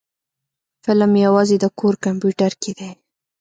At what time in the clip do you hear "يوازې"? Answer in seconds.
1.25-1.55